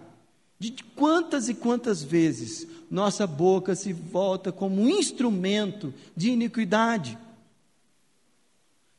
de 0.60 0.72
quantas 0.94 1.48
e 1.48 1.54
quantas 1.54 2.00
vezes 2.04 2.68
nossa 2.88 3.26
boca 3.26 3.74
se 3.74 3.92
volta 3.92 4.52
como 4.52 4.82
um 4.82 4.88
instrumento 4.88 5.92
de 6.16 6.30
iniquidade. 6.30 7.18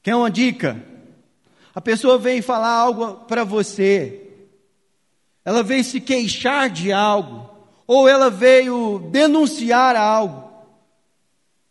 Quer 0.02 0.16
uma 0.18 0.30
dica? 0.30 0.84
A 1.74 1.80
pessoa 1.80 2.18
vem 2.18 2.42
falar 2.42 2.76
algo 2.76 3.26
para 3.26 3.46
você, 3.46 4.32
ela 5.46 5.64
veio 5.64 5.86
se 5.86 6.02
queixar 6.02 6.70
de 6.70 6.92
algo, 6.92 7.50
ou 7.88 8.10
ela 8.10 8.30
veio 8.30 9.08
denunciar 9.14 9.96
algo. 9.96 10.52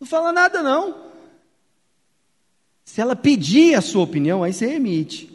Não 0.02 0.06
fala 0.09 0.32
nada, 0.32 0.64
não. 0.64 0.97
Se 2.85 3.00
ela 3.00 3.14
pedir 3.14 3.76
a 3.76 3.80
sua 3.80 4.02
opinião, 4.02 4.42
aí 4.42 4.52
você 4.52 4.66
emite. 4.75 5.30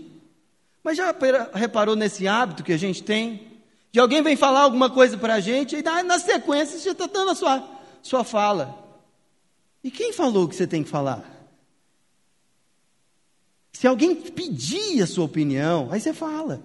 Mas 0.84 0.98
já 0.98 1.16
reparou 1.54 1.96
nesse 1.96 2.28
hábito 2.28 2.66
que 2.66 2.74
a 2.74 2.78
gente 2.78 3.02
tem? 3.02 3.48
De 3.94 4.00
alguém 4.02 4.22
vem 4.22 4.36
falar 4.36 4.60
alguma 4.60 4.90
coisa 4.90 5.18
para 5.18 5.36
a 5.36 5.40
gente, 5.40 5.78
e 5.78 5.82
na 5.82 6.20
sequência 6.20 6.78
você 6.78 6.90
está 6.90 7.06
dando 7.06 7.32
a 7.32 7.36
sua, 7.36 7.66
sua 8.04 8.26
fala. 8.26 8.78
E 9.82 9.90
quem 9.90 10.12
falou 10.12 10.50
que 10.50 10.56
você 10.58 10.68
tem 10.68 10.84
que 10.84 10.90
falar? 10.90 11.24
Se 13.72 13.88
alguém 13.88 14.18
pedir 14.18 15.02
a 15.02 15.08
sua 15.08 15.24
opinião, 15.24 15.88
aí 15.94 16.02
você 16.02 16.12
fala. 16.12 16.62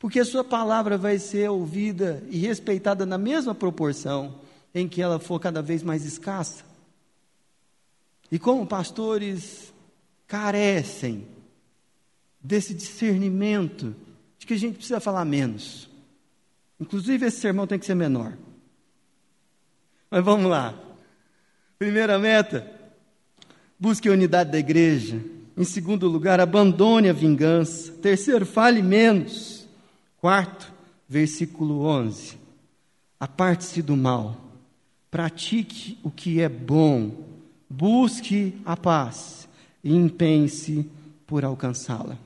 Porque 0.00 0.18
a 0.18 0.24
sua 0.24 0.42
palavra 0.42 0.98
vai 0.98 1.20
ser 1.20 1.48
ouvida 1.48 2.24
e 2.28 2.38
respeitada 2.38 3.06
na 3.06 3.16
mesma 3.16 3.54
proporção 3.54 4.41
em 4.74 4.88
que 4.88 5.02
ela 5.02 5.18
for 5.18 5.38
cada 5.38 5.60
vez 5.60 5.82
mais 5.82 6.04
escassa. 6.04 6.64
E 8.30 8.38
como 8.38 8.66
pastores 8.66 9.72
carecem 10.26 11.26
desse 12.40 12.74
discernimento 12.74 13.94
de 14.38 14.46
que 14.46 14.54
a 14.54 14.58
gente 14.58 14.76
precisa 14.76 15.00
falar 15.00 15.24
menos. 15.24 15.88
Inclusive, 16.80 17.26
esse 17.26 17.40
sermão 17.40 17.66
tem 17.66 17.78
que 17.78 17.86
ser 17.86 17.94
menor. 17.94 18.36
Mas 20.10 20.24
vamos 20.24 20.50
lá. 20.50 20.74
Primeira 21.78 22.18
meta: 22.18 22.70
busque 23.78 24.08
a 24.08 24.12
unidade 24.12 24.50
da 24.50 24.58
igreja. 24.58 25.22
Em 25.56 25.64
segundo 25.64 26.08
lugar, 26.08 26.40
abandone 26.40 27.08
a 27.08 27.12
vingança. 27.12 27.92
Terceiro, 27.92 28.46
fale 28.46 28.82
menos. 28.82 29.68
Quarto, 30.18 30.72
versículo 31.08 31.84
11: 31.84 32.38
aparte-se 33.20 33.82
do 33.82 33.96
mal, 33.96 34.51
pratique 35.12 35.98
o 36.02 36.10
que 36.10 36.40
é 36.40 36.48
bom, 36.48 37.14
busque 37.68 38.58
a 38.64 38.74
paz 38.74 39.46
e 39.84 39.94
empenhe-se 39.94 40.90
por 41.26 41.44
alcançá-la. 41.44 42.16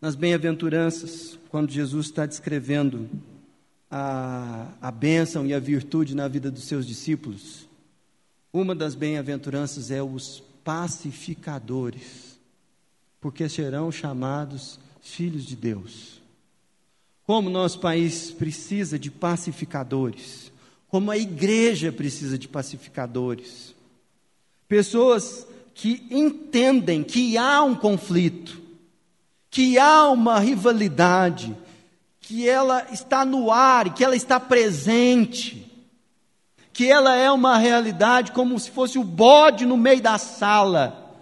Nas 0.00 0.16
bem-aventuranças, 0.16 1.38
quando 1.48 1.70
Jesus 1.70 2.06
está 2.06 2.26
descrevendo 2.26 3.08
a, 3.88 4.66
a 4.82 4.90
bênção 4.90 5.46
e 5.46 5.54
a 5.54 5.60
virtude 5.60 6.12
na 6.16 6.26
vida 6.26 6.50
dos 6.50 6.64
seus 6.64 6.84
discípulos, 6.84 7.68
uma 8.52 8.74
das 8.74 8.96
bem-aventuranças 8.96 9.92
é 9.92 10.02
os 10.02 10.42
pacificadores, 10.64 12.36
porque 13.20 13.48
serão 13.48 13.92
chamados 13.92 14.80
filhos 15.00 15.44
de 15.44 15.54
Deus. 15.54 16.20
Como 17.24 17.48
nosso 17.48 17.78
país 17.78 18.32
precisa 18.32 18.98
de 18.98 19.08
pacificadores, 19.08 20.52
como 20.94 21.10
a 21.10 21.18
igreja 21.18 21.90
precisa 21.90 22.38
de 22.38 22.46
pacificadores, 22.46 23.74
pessoas 24.68 25.44
que 25.74 26.06
entendem 26.08 27.02
que 27.02 27.36
há 27.36 27.64
um 27.64 27.74
conflito, 27.74 28.62
que 29.50 29.76
há 29.76 30.08
uma 30.08 30.38
rivalidade, 30.38 31.52
que 32.20 32.48
ela 32.48 32.86
está 32.92 33.24
no 33.24 33.50
ar, 33.50 33.92
que 33.92 34.04
ela 34.04 34.14
está 34.14 34.38
presente, 34.38 35.68
que 36.72 36.86
ela 36.86 37.16
é 37.16 37.28
uma 37.28 37.58
realidade 37.58 38.30
como 38.30 38.56
se 38.60 38.70
fosse 38.70 38.96
o 38.96 39.02
bode 39.02 39.66
no 39.66 39.76
meio 39.76 40.00
da 40.00 40.16
sala. 40.16 41.12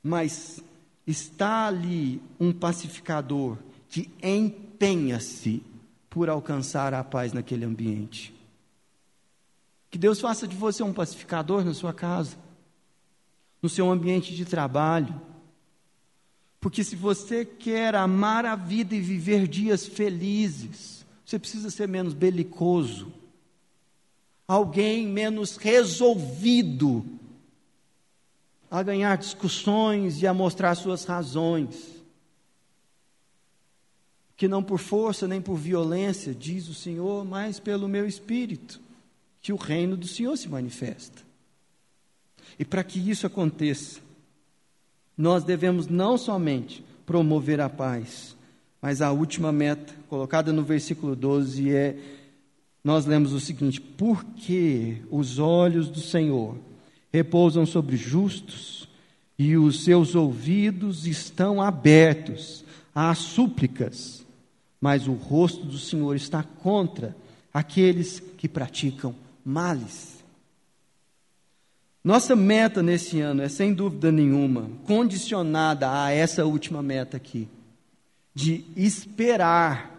Mas 0.00 0.62
está 1.04 1.66
ali 1.66 2.22
um 2.38 2.52
pacificador 2.52 3.58
que 3.88 4.08
empenha-se 4.22 5.60
por 6.08 6.30
alcançar 6.30 6.94
a 6.94 7.02
paz 7.02 7.32
naquele 7.32 7.64
ambiente. 7.64 8.32
Que 9.92 9.98
Deus 9.98 10.18
faça 10.18 10.48
de 10.48 10.56
você 10.56 10.82
um 10.82 10.90
pacificador 10.92 11.62
na 11.62 11.74
sua 11.74 11.92
casa, 11.92 12.38
no 13.60 13.68
seu 13.68 13.90
ambiente 13.90 14.34
de 14.34 14.46
trabalho. 14.46 15.20
Porque 16.58 16.82
se 16.82 16.96
você 16.96 17.44
quer 17.44 17.94
amar 17.94 18.46
a 18.46 18.56
vida 18.56 18.94
e 18.94 19.00
viver 19.02 19.46
dias 19.46 19.86
felizes, 19.86 21.04
você 21.26 21.38
precisa 21.38 21.68
ser 21.68 21.86
menos 21.88 22.14
belicoso, 22.14 23.12
alguém 24.48 25.06
menos 25.06 25.58
resolvido 25.58 27.04
a 28.70 28.82
ganhar 28.82 29.18
discussões 29.18 30.22
e 30.22 30.26
a 30.26 30.32
mostrar 30.32 30.74
suas 30.74 31.04
razões. 31.04 32.02
Que 34.38 34.48
não 34.48 34.62
por 34.62 34.78
força 34.78 35.28
nem 35.28 35.42
por 35.42 35.56
violência, 35.56 36.34
diz 36.34 36.66
o 36.66 36.74
Senhor, 36.74 37.26
mas 37.26 37.60
pelo 37.60 37.86
meu 37.86 38.06
espírito, 38.06 38.80
que 39.42 39.52
o 39.52 39.56
reino 39.56 39.96
do 39.96 40.06
Senhor 40.06 40.36
se 40.36 40.48
manifesta. 40.48 41.22
E 42.58 42.64
para 42.64 42.84
que 42.84 42.98
isso 42.98 43.26
aconteça, 43.26 44.00
nós 45.18 45.44
devemos 45.44 45.88
não 45.88 46.16
somente 46.16 46.84
promover 47.04 47.60
a 47.60 47.68
paz, 47.68 48.36
mas 48.80 49.02
a 49.02 49.10
última 49.10 49.52
meta, 49.52 49.92
colocada 50.08 50.52
no 50.52 50.62
versículo 50.62 51.16
12, 51.16 51.74
é: 51.74 51.96
nós 52.84 53.04
lemos 53.04 53.32
o 53.32 53.40
seguinte: 53.40 53.80
porque 53.80 54.98
os 55.10 55.38
olhos 55.38 55.88
do 55.88 56.00
Senhor 56.00 56.56
repousam 57.12 57.66
sobre 57.66 57.96
justos 57.96 58.88
e 59.38 59.56
os 59.56 59.84
seus 59.84 60.14
ouvidos 60.14 61.06
estão 61.06 61.60
abertos 61.60 62.64
às 62.94 63.18
súplicas 63.18 64.22
mas 64.82 65.06
o 65.06 65.12
rosto 65.12 65.64
do 65.64 65.78
Senhor 65.78 66.16
está 66.16 66.42
contra 66.42 67.14
aqueles 67.54 68.18
que 68.36 68.48
praticam 68.48 69.14
males. 69.44 70.22
Nossa 72.04 72.34
meta 72.34 72.82
nesse 72.82 73.20
ano 73.20 73.42
é, 73.42 73.48
sem 73.48 73.72
dúvida 73.72 74.10
nenhuma, 74.10 74.70
condicionada 74.86 76.02
a 76.02 76.10
essa 76.10 76.44
última 76.44 76.82
meta 76.82 77.16
aqui, 77.16 77.48
de 78.34 78.64
esperar 78.76 79.92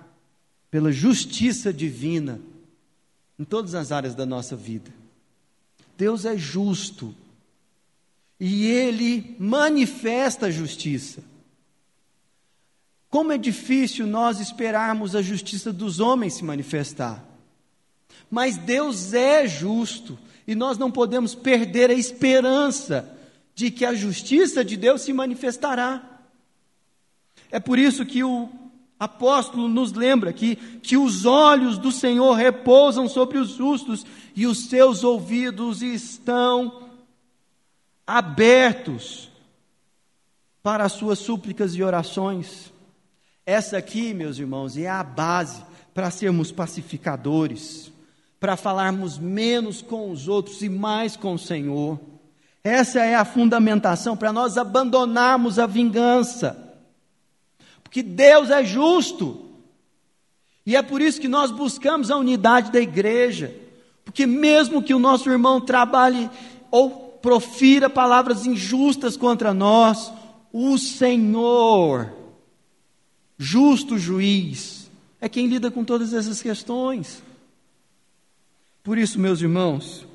pela 0.69 0.91
justiça 0.91 1.71
divina 1.71 2.41
em 3.39 3.43
todas 3.43 3.73
as 3.73 3.91
áreas 3.91 4.15
da 4.15 4.25
nossa 4.25 4.56
vida. 4.56 4.91
Deus 5.97 6.25
é 6.25 6.36
justo 6.36 7.15
e 8.39 8.65
Ele 8.65 9.36
manifesta 9.39 10.47
a 10.47 10.51
justiça. 10.51 11.23
Como 13.10 13.32
é 13.32 13.38
difícil 13.38 14.08
nós 14.08 14.39
esperarmos 14.39 15.15
a 15.15 15.21
justiça 15.21 15.71
dos 15.71 15.99
homens 15.99 16.34
se 16.34 16.43
manifestar. 16.43 17.23
Mas 18.33 18.57
Deus 18.57 19.13
é 19.13 19.47
justo 19.47 20.17
e 20.47 20.55
nós 20.55 20.75
não 20.75 20.89
podemos 20.89 21.35
perder 21.35 21.91
a 21.91 21.93
esperança 21.93 23.15
de 23.53 23.69
que 23.69 23.85
a 23.85 23.93
justiça 23.93 24.65
de 24.65 24.75
Deus 24.75 25.03
se 25.03 25.13
manifestará. 25.13 26.01
É 27.51 27.59
por 27.59 27.77
isso 27.77 28.03
que 28.03 28.23
o 28.23 28.49
apóstolo 28.99 29.67
nos 29.67 29.93
lembra 29.93 30.33
que, 30.33 30.55
que 30.55 30.97
os 30.97 31.25
olhos 31.25 31.77
do 31.77 31.91
Senhor 31.91 32.33
repousam 32.33 33.07
sobre 33.07 33.37
os 33.37 33.49
justos 33.49 34.03
e 34.35 34.47
os 34.47 34.65
seus 34.65 35.03
ouvidos 35.03 35.83
estão 35.83 36.89
abertos 38.07 39.29
para 40.63 40.85
as 40.85 40.93
suas 40.93 41.19
súplicas 41.19 41.75
e 41.75 41.83
orações. 41.83 42.73
Essa 43.45 43.77
aqui, 43.77 44.11
meus 44.11 44.39
irmãos, 44.39 44.75
é 44.75 44.89
a 44.89 45.03
base 45.03 45.63
para 45.93 46.09
sermos 46.09 46.51
pacificadores, 46.51 47.92
para 48.43 48.58
falarmos 48.58 49.17
menos 49.17 49.82
com 49.82 50.12
os 50.12 50.27
outros 50.27 50.62
e 50.62 50.67
mais 50.67 51.15
com 51.15 51.36
o 51.36 51.39
Senhor. 51.39 51.97
Essa 52.62 52.99
é 52.99 53.15
a 53.15 53.23
fundamentação 53.23 54.17
para 54.17 54.34
nós 54.34 54.58
abandonarmos 54.58 55.58
a 55.58 55.65
vingança. 55.65 56.75
Porque 57.82 58.03
Deus 58.03 58.49
é 58.49 58.62
justo. 58.62 59.45
E 60.65 60.75
é 60.75 60.82
por 60.82 61.01
isso 61.01 61.21
que 61.21 61.29
nós 61.29 61.51
buscamos 61.51 62.12
a 62.12 62.17
unidade 62.17 62.69
da 62.69 62.82
igreja. 62.82 63.56
Porque 64.03 64.25
mesmo 64.25 64.84
que 64.84 64.93
o 64.93 64.99
nosso 64.99 65.29
irmão 65.29 65.62
trabalhe 65.62 66.29
ou 66.69 67.17
profira 67.21 67.89
palavras 67.89 68.45
injustas 68.45 69.15
contra 69.15 69.53
nós, 69.53 70.12
o 70.51 70.77
Senhor 70.77 72.12
justo 73.38 73.97
juiz, 73.97 74.91
é 75.21 75.29
quem 75.29 75.47
lida 75.47 75.71
com 75.71 75.86
todas 75.86 76.13
essas 76.13 76.41
questões. 76.41 77.23
Por 78.83 78.97
isso, 78.97 79.17
meus 79.19 79.41
irmãos, 79.41 80.05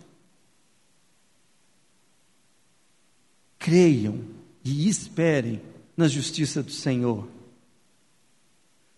creiam 3.59 4.21
e 4.63 4.89
esperem 4.89 5.61
na 5.97 6.07
justiça 6.07 6.63
do 6.63 6.71
Senhor. 6.71 7.27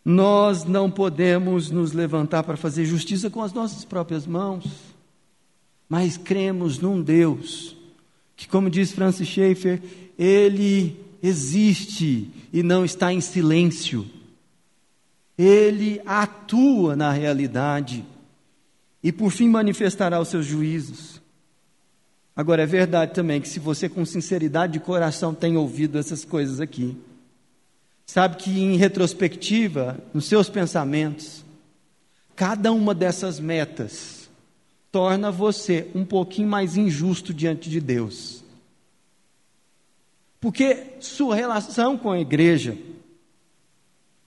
Nós 0.04 0.64
não 0.64 0.90
podemos 0.90 1.70
nos 1.70 1.92
levantar 1.92 2.42
para 2.42 2.56
fazer 2.56 2.84
justiça 2.84 3.30
com 3.30 3.42
as 3.42 3.52
nossas 3.52 3.84
próprias 3.84 4.26
mãos, 4.26 4.66
mas 5.88 6.16
cremos 6.16 6.78
num 6.78 7.00
Deus 7.00 7.76
que, 8.36 8.48
como 8.48 8.68
diz 8.68 8.92
Francis 8.92 9.28
Schaeffer, 9.28 9.80
ele 10.18 10.98
existe 11.22 12.30
e 12.52 12.62
não 12.62 12.84
está 12.84 13.12
em 13.12 13.20
silêncio 13.20 14.06
ele 15.40 16.02
atua 16.04 16.94
na 16.94 17.10
realidade 17.10 18.04
e 19.02 19.10
por 19.10 19.30
fim 19.30 19.48
manifestará 19.48 20.20
os 20.20 20.28
seus 20.28 20.46
juízos. 20.46 21.20
Agora, 22.34 22.62
é 22.62 22.66
verdade 22.66 23.12
também 23.12 23.40
que 23.40 23.48
se 23.48 23.58
você 23.58 23.88
com 23.88 24.04
sinceridade 24.04 24.74
de 24.74 24.80
coração 24.80 25.34
tem 25.34 25.56
ouvido 25.56 25.98
essas 25.98 26.24
coisas 26.24 26.60
aqui, 26.60 26.96
sabe 28.06 28.36
que 28.36 28.50
em 28.50 28.76
retrospectiva, 28.76 29.98
nos 30.12 30.26
seus 30.26 30.48
pensamentos, 30.48 31.44
cada 32.34 32.72
uma 32.72 32.94
dessas 32.94 33.38
metas 33.38 34.30
torna 34.90 35.30
você 35.30 35.88
um 35.94 36.04
pouquinho 36.04 36.48
mais 36.48 36.76
injusto 36.76 37.32
diante 37.32 37.68
de 37.68 37.80
Deus. 37.80 38.42
Porque 40.40 40.94
sua 41.00 41.36
relação 41.36 41.98
com 41.98 42.10
a 42.10 42.18
igreja, 42.18 42.76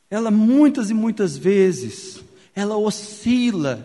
ela 0.10 0.30
muitas 0.30 0.92
e 0.92 0.94
muitas 0.94 1.36
vezes, 1.36 2.24
ela 2.54 2.78
oscila, 2.78 3.84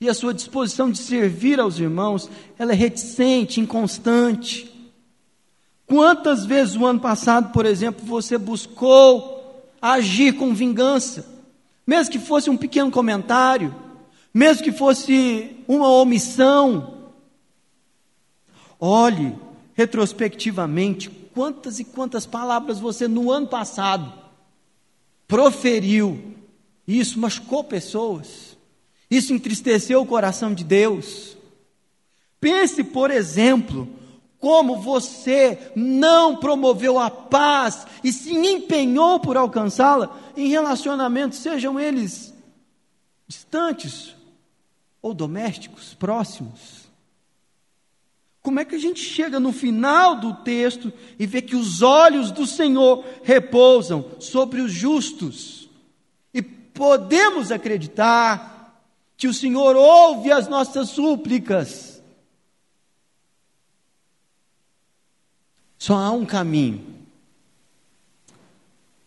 e 0.00 0.08
a 0.08 0.14
sua 0.14 0.34
disposição 0.34 0.90
de 0.90 0.98
servir 0.98 1.60
aos 1.60 1.78
irmãos, 1.78 2.28
ela 2.58 2.72
é 2.72 2.74
reticente, 2.74 3.60
inconstante. 3.60 4.70
Quantas 5.86 6.44
vezes 6.44 6.76
o 6.76 6.86
ano 6.86 7.00
passado, 7.00 7.52
por 7.52 7.66
exemplo, 7.66 8.04
você 8.04 8.36
buscou 8.36 9.70
agir 9.80 10.34
com 10.34 10.54
vingança? 10.54 11.26
Mesmo 11.86 12.12
que 12.12 12.18
fosse 12.18 12.48
um 12.50 12.56
pequeno 12.56 12.90
comentário, 12.90 13.74
mesmo 14.32 14.64
que 14.64 14.72
fosse 14.72 15.56
uma 15.68 15.88
omissão. 15.88 17.12
Olhe 18.80 19.34
retrospectivamente 19.74 21.10
quantas 21.34 21.78
e 21.78 21.84
quantas 21.84 22.24
palavras 22.24 22.78
você 22.78 23.06
no 23.06 23.30
ano 23.30 23.46
passado 23.46 24.12
proferiu. 25.26 26.34
E 26.86 26.98
isso 26.98 27.18
machucou 27.18 27.64
pessoas. 27.64 28.53
Isso 29.14 29.32
entristeceu 29.32 30.02
o 30.02 30.06
coração 30.06 30.52
de 30.52 30.64
Deus. 30.64 31.36
Pense, 32.40 32.82
por 32.82 33.12
exemplo, 33.12 33.88
como 34.40 34.80
você 34.80 35.70
não 35.76 36.36
promoveu 36.36 36.98
a 36.98 37.08
paz 37.08 37.86
e 38.02 38.12
se 38.12 38.34
empenhou 38.34 39.20
por 39.20 39.36
alcançá-la 39.36 40.18
em 40.36 40.48
relacionamentos, 40.48 41.38
sejam 41.38 41.78
eles 41.78 42.34
distantes 43.28 44.16
ou 45.00 45.14
domésticos, 45.14 45.94
próximos. 45.94 46.90
Como 48.42 48.58
é 48.58 48.64
que 48.64 48.74
a 48.74 48.80
gente 48.80 49.00
chega 49.00 49.38
no 49.38 49.52
final 49.52 50.16
do 50.16 50.34
texto 50.34 50.92
e 51.20 51.24
vê 51.24 51.40
que 51.40 51.54
os 51.54 51.82
olhos 51.82 52.32
do 52.32 52.48
Senhor 52.48 53.04
repousam 53.22 54.04
sobre 54.18 54.60
os 54.60 54.72
justos? 54.72 55.70
E 56.34 56.42
podemos 56.42 57.52
acreditar 57.52 58.53
que 59.16 59.28
o 59.28 59.34
Senhor 59.34 59.76
ouve 59.76 60.30
as 60.30 60.48
nossas 60.48 60.90
súplicas 60.90 61.94
Só 65.84 65.96
há 65.96 66.10
um 66.12 66.24
caminho. 66.24 66.82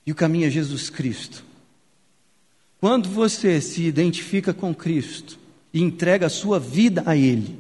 E 0.06 0.12
o 0.12 0.15
caminho 0.15 0.46
é 0.46 0.52
Jesus 0.52 0.91
Cristo. 0.91 1.43
Quando 2.80 3.10
você 3.10 3.60
se 3.60 3.82
identifica 3.82 4.54
com 4.54 4.76
Cristo 4.76 5.39
e 5.74 5.82
entrega 5.82 6.28
a 6.28 6.30
sua 6.30 6.60
vida 6.60 7.02
a 7.08 7.17
Ele, 7.17 7.60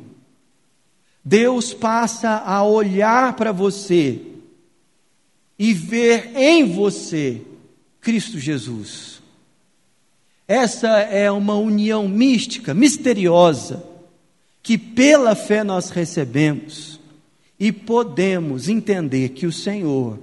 Deus 1.25 1.73
passa 1.73 2.43
a 2.45 2.63
olhar 2.63 3.35
para 3.35 3.51
você 3.51 4.21
e 5.57 5.73
ver 5.73 6.37
em 6.37 6.71
você 6.71 7.41
Cristo 7.99 8.37
Jesus. 8.37 9.19
Essa 10.47 10.99
é 10.99 11.29
uma 11.29 11.55
união 11.55 12.07
mística, 12.07 12.73
misteriosa, 12.73 13.83
que 14.63 14.77
pela 14.77 15.35
fé 15.35 15.63
nós 15.63 15.89
recebemos 15.89 16.99
e 17.59 17.71
podemos 17.71 18.69
entender 18.69 19.29
que 19.29 19.45
o 19.45 19.51
Senhor, 19.51 20.17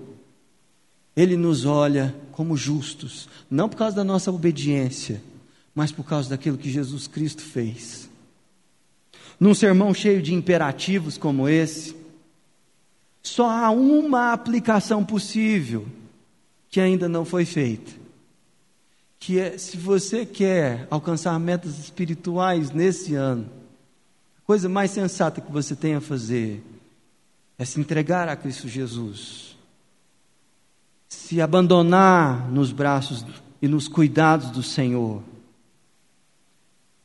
Ele 1.15 1.37
nos 1.37 1.67
olha 1.67 2.15
como 2.33 2.57
justos, 2.57 3.29
não 3.51 3.69
por 3.69 3.77
causa 3.77 3.97
da 3.97 4.05
nossa 4.05 4.31
obediência, 4.31 5.23
mas 5.75 5.93
por 5.93 6.05
causa 6.05 6.31
daquilo 6.31 6.57
que 6.57 6.71
Jesus 6.71 7.07
Cristo 7.07 7.43
fez. 7.43 8.09
Num 9.39 9.53
sermão 9.53 9.93
cheio 9.93 10.23
de 10.23 10.33
imperativos 10.33 11.19
como 11.19 11.49
esse, 11.49 11.95
só 13.23 13.51
há 13.51 13.71
uma 13.71 14.33
aplicação 14.33 15.05
possível 15.05 15.87
que 16.71 16.81
ainda 16.81 17.09
não 17.09 17.25
foi 17.25 17.45
feita. 17.45 18.04
Que 19.25 19.41
é, 19.41 19.57
se 19.57 19.79
você 19.79 20.27
quer 20.27 20.87
alcançar 20.91 21.41
metas 21.41 21.79
espirituais 21.79 22.71
nesse 22.71 23.15
ano, 23.15 23.49
a 24.37 24.47
coisa 24.47 24.69
mais 24.69 24.91
sensata 24.91 25.41
que 25.41 25.51
você 25.51 25.75
tem 25.75 25.95
a 25.95 26.01
fazer 26.03 26.63
é 27.57 27.65
se 27.65 27.81
entregar 27.81 28.29
a 28.29 28.37
Cristo 28.37 28.69
Jesus, 28.69 29.57
se 31.09 31.41
abandonar 31.41 32.51
nos 32.51 32.71
braços 32.71 33.25
e 33.63 33.67
nos 33.67 33.89
cuidados 33.89 34.51
do 34.51 34.63
Senhor. 34.63 35.23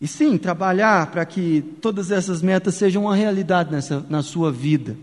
E 0.01 0.05
sim, 0.05 0.37
trabalhar 0.37 1.11
para 1.11 1.25
que 1.25 1.61
todas 1.81 2.11
essas 2.11 2.41
metas 2.41 2.75
sejam 2.75 3.03
uma 3.03 3.15
realidade 3.15 3.71
nessa, 3.71 4.05
na 4.09 4.21
sua 4.21 4.51
vida. 4.51 4.97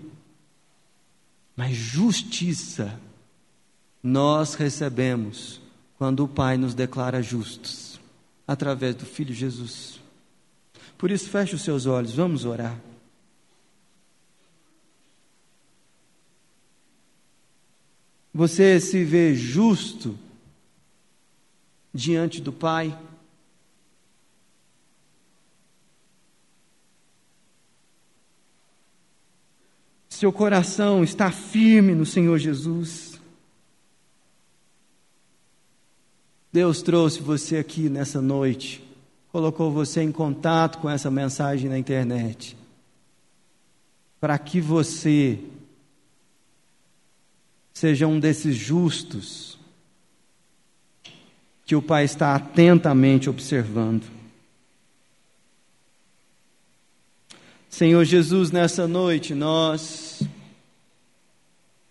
Mas 1.57 1.75
justiça 1.75 3.01
nós 4.03 4.53
recebemos 4.53 5.65
quando 5.99 6.25
o 6.25 6.29
Pai 6.29 6.57
nos 6.57 6.75
declara 6.75 7.23
justos, 7.23 7.99
através 8.47 8.95
do 8.95 9.07
Filho 9.07 9.35
Jesus. 9.35 10.01
Por 10.99 11.11
isso, 11.11 11.29
feche 11.29 11.55
os 11.55 11.63
seus 11.63 11.87
olhos, 11.87 12.15
vamos 12.15 12.45
orar. 12.45 12.79
Você 18.33 18.79
se 18.79 19.03
vê 19.03 19.35
justo 19.35 20.19
diante 21.93 22.41
do 22.41 22.53
Pai? 22.53 22.97
Seu 30.11 30.31
coração 30.31 31.03
está 31.03 31.31
firme 31.31 31.95
no 31.95 32.05
Senhor 32.05 32.39
Jesus? 32.39 33.16
Deus 36.57 36.81
trouxe 36.81 37.21
você 37.21 37.59
aqui 37.59 37.91
nessa 37.91 38.23
noite, 38.23 38.83
colocou 39.31 39.71
você 39.71 40.01
em 40.01 40.11
contato 40.11 40.79
com 40.79 40.89
essa 40.89 41.11
mensagem 41.11 41.69
na 41.69 41.79
internet, 41.79 42.57
para 44.19 44.39
que 44.39 44.59
você 44.59 45.39
seja 47.75 48.07
um 48.07 48.19
desses 48.19 48.57
justos 48.57 49.59
que 51.67 51.77
o 51.77 51.83
Pai 51.83 52.07
está 52.07 52.35
atentamente 52.35 53.29
observando. 53.29 54.05
Senhor 57.69 58.03
Jesus, 58.03 58.51
nessa 58.51 58.89
noite 58.89 59.35
nós 59.35 60.23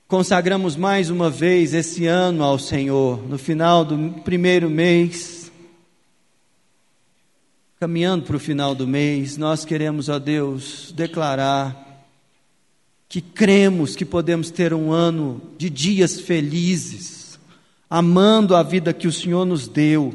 consagramos 0.08 0.76
mais 0.76 1.10
uma 1.10 1.30
vez 1.30 1.74
esse 1.74 2.06
ano 2.06 2.44
ao 2.44 2.60
Senhor, 2.60 3.28
no 3.28 3.38
final 3.38 3.84
do 3.84 4.22
primeiro 4.22 4.70
mês, 4.70 5.52
caminhando 7.80 8.26
para 8.26 8.36
o 8.36 8.39
final 8.39 8.76
do 8.76 8.88
mês, 8.88 9.36
nós 9.38 9.65
queremos, 9.65 10.08
ó 10.08 10.20
Deus, 10.20 10.94
declarar 10.96 12.06
que 13.10 13.22
cremos 13.22 13.96
que 13.96 14.06
podemos 14.06 14.52
ter 14.52 14.74
um 14.74 14.91
ano 14.91 15.41
de 15.58 15.70
dias 15.70 16.20
felizes, 16.20 17.39
amando 17.89 18.56
a 18.56 18.63
vida 18.63 18.94
que 18.94 19.08
o 19.08 19.12
Senhor 19.12 19.46
nos 19.46 19.68
deu, 19.68 20.13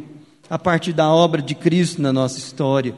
a 0.49 0.59
partir 0.59 0.93
da 0.93 1.09
obra 1.09 1.41
de 1.41 1.55
Cristo 1.55 2.03
na 2.03 2.13
nossa 2.13 2.39
história. 2.39 2.97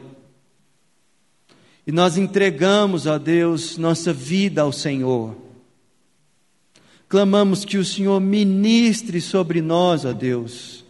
E 1.85 1.91
nós 1.91 2.17
entregamos 2.17 3.07
a 3.07 3.17
Deus 3.17 3.77
nossa 3.77 4.13
vida 4.13 4.61
ao 4.61 4.71
Senhor. 4.71 5.42
Clamamos 7.13 7.63
que 7.63 7.77
o 7.77 7.85
Senhor 7.85 8.19
ministre 8.19 9.21
sobre 9.21 9.61
nós, 9.61 10.03
ó 10.03 10.13
Deus, 10.13 10.83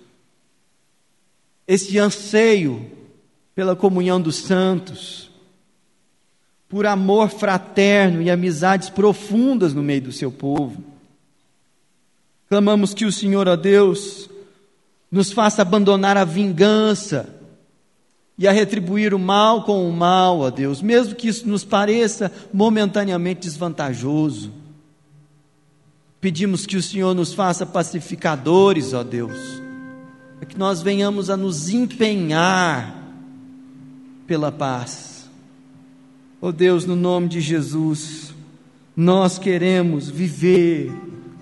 esse 1.67 1.99
anseio 1.99 2.89
pela 3.53 3.75
comunhão 3.75 4.21
dos 4.21 4.37
santos, 4.37 5.29
por 6.69 6.85
amor 6.85 7.27
fraterno 7.27 8.21
e 8.21 8.31
amizades 8.31 8.89
profundas 8.89 9.73
no 9.73 9.83
meio 9.83 10.03
do 10.03 10.11
seu 10.13 10.31
povo. 10.31 10.81
Clamamos 12.47 12.93
que 12.93 13.03
o 13.03 13.11
Senhor, 13.11 13.49
ó 13.49 13.57
Deus, 13.57 14.29
nos 15.11 15.29
faça 15.29 15.61
abandonar 15.61 16.15
a 16.15 16.23
vingança 16.23 17.35
e 18.37 18.47
a 18.47 18.53
retribuir 18.53 19.13
o 19.13 19.19
mal 19.19 19.65
com 19.65 19.89
o 19.89 19.91
mal, 19.91 20.39
ó 20.39 20.49
Deus, 20.49 20.81
mesmo 20.81 21.15
que 21.15 21.27
isso 21.27 21.45
nos 21.49 21.65
pareça 21.65 22.31
momentaneamente 22.53 23.41
desvantajoso. 23.41 24.62
Pedimos 26.23 26.65
que 26.65 26.77
o 26.77 26.81
Senhor 26.81 27.13
nos 27.13 27.33
faça 27.33 27.65
pacificadores, 27.65 28.93
ó 28.93 29.03
Deus, 29.03 29.61
para 30.37 30.45
que 30.45 30.57
nós 30.57 30.81
venhamos 30.81 31.29
a 31.29 31.35
nos 31.35 31.67
empenhar 31.67 32.95
pela 34.25 34.49
paz. 34.49 35.29
Oh 36.39 36.53
Deus, 36.53 36.85
no 36.85 36.95
nome 36.95 37.27
de 37.27 37.41
Jesus, 37.41 38.33
nós 38.95 39.37
queremos 39.37 40.09
viver 40.09 40.93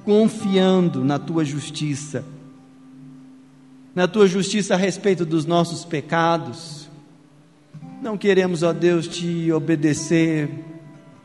confiando 0.04 1.06
na 1.06 1.20
tua 1.20 1.46
justiça, 1.46 2.26
na 3.94 4.08
tua 4.08 4.28
justiça 4.28 4.74
a 4.74 4.78
respeito 4.78 5.28
dos 5.28 5.46
nossos 5.46 5.86
pecados. 5.86 6.90
Não 8.02 8.18
queremos, 8.18 8.64
ó 8.64 8.74
Deus, 8.74 9.08
te 9.08 9.52
obedecer 9.52 10.50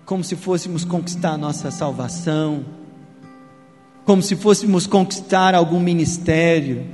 como 0.05 0.23
se 0.23 0.37
fôssemos 0.37 0.85
conquistar 0.85 1.31
a 1.31 1.39
nossa 1.39 1.71
salvação, 1.71 2.63
como 4.07 4.23
se 4.23 4.37
fôssemos 4.37 4.87
conquistar 4.87 5.55
algum 5.55 5.81
ministério, 5.81 6.87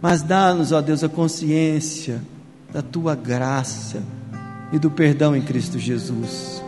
mas 0.00 0.22
dá-nos, 0.22 0.70
ó 0.70 0.80
Deus, 0.82 1.02
a 1.02 1.08
consciência 1.08 2.22
da 2.70 2.82
tua 2.82 3.14
graça 3.14 4.02
e 4.70 4.78
do 4.78 4.90
perdão 4.90 5.34
em 5.34 5.40
Cristo 5.40 5.78
Jesus. 5.78 6.62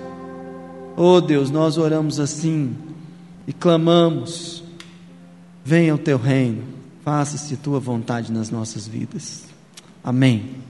Oh 0.96 1.20
Deus, 1.20 1.50
nós 1.50 1.76
oramos 1.76 2.18
assim, 2.18 2.74
e 3.46 3.52
clamamos: 3.52 4.64
venha 5.62 5.94
o 5.94 5.98
teu 5.98 6.16
reino, 6.16 6.64
faça-se 7.04 7.56
tua 7.58 7.78
vontade 7.78 8.32
nas 8.32 8.50
nossas 8.50 8.88
vidas. 8.88 9.44
Amém. 10.02 10.69